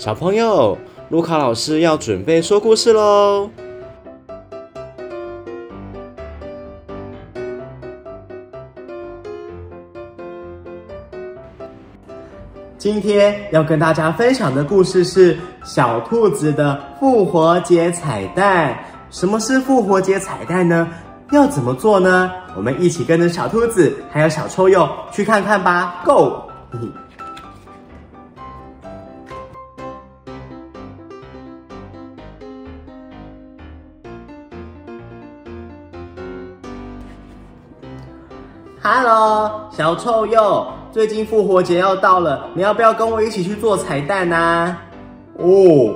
[0.00, 0.78] 小朋友，
[1.10, 3.50] 卢卡老师要准备说故事喽。
[12.78, 18.74] 今天要跟大家分享的故事是小兔子的复活节彩蛋。
[19.10, 20.88] 什么是复活节彩蛋呢？
[21.30, 22.30] 要怎么做呢？
[22.56, 26.44] 我们一起跟着小兔子还有小臭鼬去看看吧，Go！
[38.82, 44.74] 哈喽，小臭鼬，最近复活节要到了，你要不要跟我一起去做彩蛋呢？
[45.36, 45.94] 哦，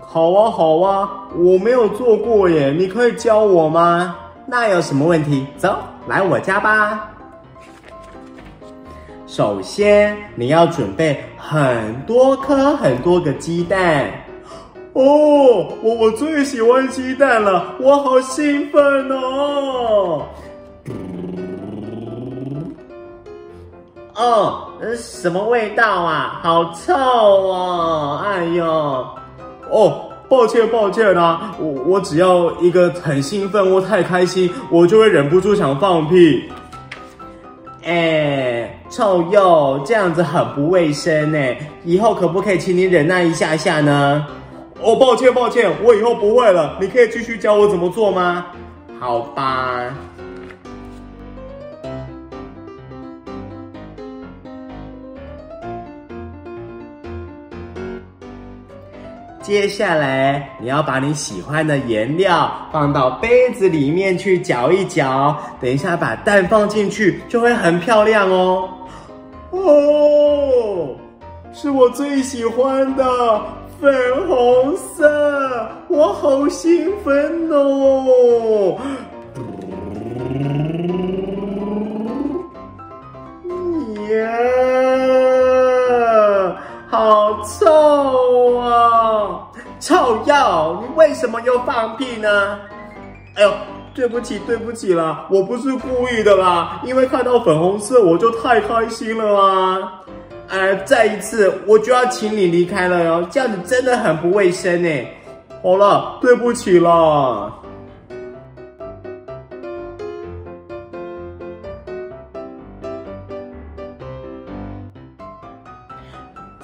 [0.00, 4.16] 好啊，好啊，我没有做过耶，你可以教我吗？
[4.46, 5.46] 那有什么问题？
[5.56, 5.76] 走，
[6.08, 7.08] 来我家吧。
[9.28, 14.10] 首先，你要准备很多颗、很多个鸡蛋。
[14.94, 20.22] 哦，我我最喜欢鸡蛋了，我好兴奋哦！
[24.16, 26.40] 哦，什么味道啊？
[26.42, 28.22] 好臭哦！
[28.24, 28.64] 哎呦，
[29.70, 30.10] 哦。
[30.26, 31.54] 抱歉，抱歉啊！
[31.60, 36.50] 我我只要一个很兴奋，我太开心，我就会忍不住想放屁。
[37.84, 41.38] 哎，臭鼬，这样子很不卫生呢。
[41.84, 44.26] 以后可不可以请你忍耐一下下呢？
[44.80, 46.78] 哦，抱歉，抱歉，我以后不会了。
[46.80, 48.46] 你可以继续教我怎么做吗？
[48.98, 49.94] 好吧。
[59.44, 65.36] 接下来，你要把你喜欢的颜料放到杯子里面去搅一搅。
[65.60, 68.66] 等一下把蛋放进去，就会很漂亮哦。
[69.50, 70.96] 哦，
[71.52, 73.04] 是我最喜欢的
[73.78, 73.92] 粉
[74.26, 78.78] 红色，我好兴奋哦！
[91.24, 92.58] 怎么又放屁呢？
[93.34, 93.50] 哎呦，
[93.94, 100.02] 对不起，对不起啦，我不是故意的啦，因为看到粉红色我就太开心了啊！
[100.48, 105.06] 呃，再一次我就要请你离开了哟，这样子真的很不卫生呢。
[105.62, 107.50] 好了，对不起了。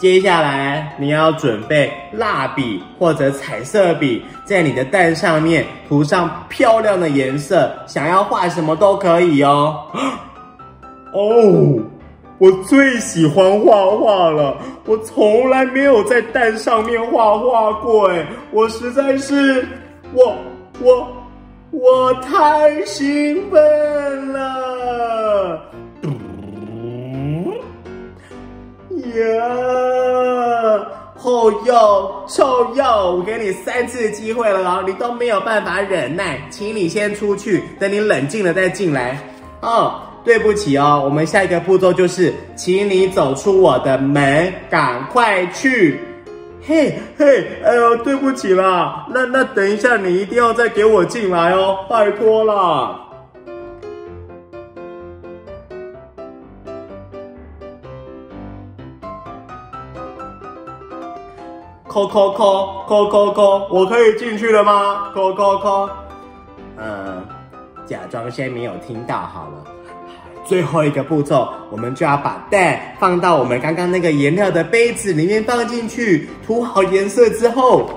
[0.01, 9.79] 接下来你要准备蜡笔或者彩色笔，在你的蛋上面涂上漂亮的颜色，想要画什么都可以哦。
[11.13, 11.79] 哦，
[12.39, 14.57] 我最喜欢画画了，
[14.87, 19.69] 我从来没有在蛋上面画画过，哎，我实在是，
[20.15, 20.35] 我
[20.81, 21.07] 我
[21.73, 23.61] 我太兴奋
[31.65, 39.19] 又，臭鼬，我给你三次机会了哦，你都没有办法忍耐，请你先出去，等你冷静了再进来。
[39.61, 46.01] 哦，对不起哦，我们下一个步骤就是，请你走出我的门，赶快去。
[46.67, 52.99] 嘿嘿，哎呦，对不起啦，那那等一下你一定要再给我进来哦，拜托啦。
[61.91, 65.11] 扣扣扣扣扣扣，我可以进去了吗？
[65.13, 65.91] 扣扣扣，
[66.77, 67.21] 嗯，
[67.85, 69.65] 假装先没有听到好了。
[70.45, 77.91] 最后一个步骤，我们就要把蛋放到我们刚刚那个颜料的杯子里面放进去，涂好颜色之后，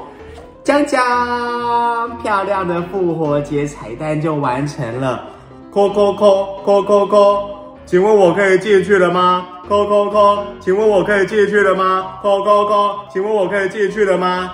[0.64, 5.24] 将将漂亮的复活节彩蛋就完成了。
[5.72, 7.50] 扣扣扣扣扣扣，
[7.86, 9.46] 请问我可以进去了吗？
[9.70, 12.18] 扣扣扣，请问我可以进去了吗？
[12.24, 14.52] 扣扣扣，请问我可以进去了吗？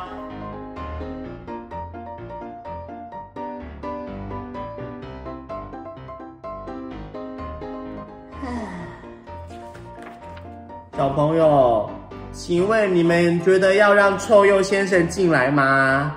[10.97, 11.89] 小朋友，
[12.33, 16.13] 请问你们觉得要让臭鼬先生进来吗？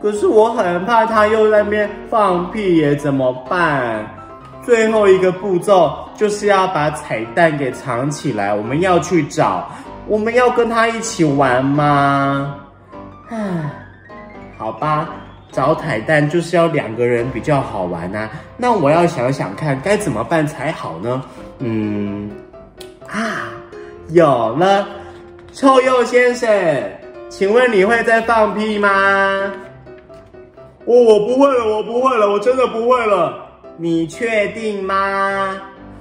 [0.00, 4.06] 可是我很怕他又在那边放屁耶，怎么办？
[4.64, 9.68] 最后一个步骤就是要把彩蛋给藏起来，我们要去找，
[10.06, 12.54] 我们要跟他一起玩吗？
[13.28, 13.38] 唉，
[14.56, 15.08] 好吧，
[15.50, 18.28] 找彩蛋就是要两个人比较好玩呐。
[18.56, 21.22] 那我要想想看该怎么办才好呢？
[21.58, 22.30] 嗯，
[23.08, 23.50] 啊，
[24.10, 24.86] 有了，
[25.52, 26.48] 臭鼬先生，
[27.28, 28.88] 请问你会再放屁吗？
[30.84, 33.51] 我我不会了，我不会了，我真的不会了。
[33.76, 35.60] 你确定吗？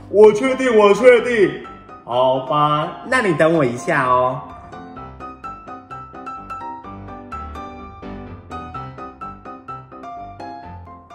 [0.09, 1.63] 我确定，我确定。
[2.03, 4.41] 好吧，那你等我一下哦。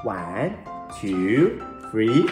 [0.05, 0.53] One,
[0.89, 1.51] two,
[1.93, 2.27] three，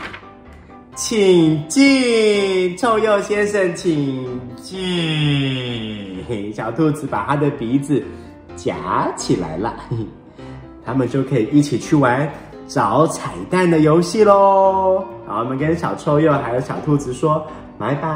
[0.95, 6.53] 请进，臭鼬先生，请进。
[6.55, 8.03] 小兔子把它的鼻子
[8.57, 9.75] 夹起来了，
[10.87, 12.33] 他们就可以一起去玩
[12.67, 15.05] 找彩蛋的游戏喽。
[15.27, 17.47] 好，我们跟小臭鼬还有小兔子说
[17.79, 18.09] 拜拜。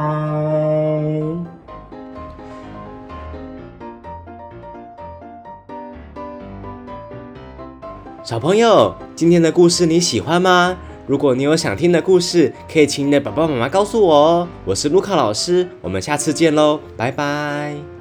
[8.25, 10.77] 小朋友，今天的故事你喜欢吗？
[11.07, 14.49] 如果你有想听的故事，可以请你的爸爸妈妈告诉我哦。
[14.67, 17.98] 我是卢卡老师，我们下次见喽，拜拜。